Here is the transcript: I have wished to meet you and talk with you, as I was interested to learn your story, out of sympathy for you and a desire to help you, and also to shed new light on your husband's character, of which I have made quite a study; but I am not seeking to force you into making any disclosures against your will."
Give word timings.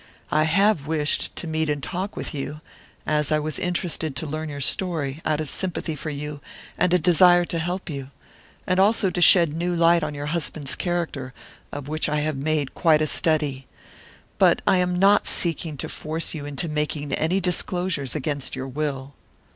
I 0.31 0.45
have 0.45 0.87
wished 0.87 1.35
to 1.35 1.45
meet 1.45 1.67
you 1.67 1.73
and 1.73 1.83
talk 1.83 2.15
with 2.15 2.33
you, 2.33 2.59
as 3.05 3.31
I 3.31 3.37
was 3.37 3.59
interested 3.59 4.15
to 4.15 4.25
learn 4.25 4.49
your 4.49 4.59
story, 4.59 5.21
out 5.25 5.39
of 5.39 5.47
sympathy 5.47 5.95
for 5.95 6.09
you 6.09 6.41
and 6.75 6.91
a 6.91 6.97
desire 6.97 7.45
to 7.45 7.59
help 7.59 7.87
you, 7.87 8.09
and 8.65 8.79
also 8.79 9.11
to 9.11 9.21
shed 9.21 9.53
new 9.53 9.75
light 9.75 10.01
on 10.01 10.15
your 10.15 10.25
husband's 10.25 10.75
character, 10.75 11.35
of 11.71 11.87
which 11.87 12.09
I 12.09 12.21
have 12.21 12.35
made 12.35 12.73
quite 12.73 13.03
a 13.03 13.05
study; 13.05 13.67
but 14.39 14.63
I 14.65 14.77
am 14.77 14.95
not 14.97 15.27
seeking 15.27 15.77
to 15.77 15.87
force 15.87 16.33
you 16.33 16.47
into 16.47 16.67
making 16.67 17.13
any 17.13 17.39
disclosures 17.39 18.15
against 18.15 18.55
your 18.55 18.67
will." 18.69 19.13